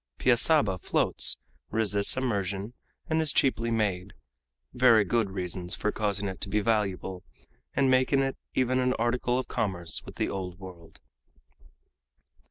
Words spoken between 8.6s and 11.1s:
an article of commerce with the Old World.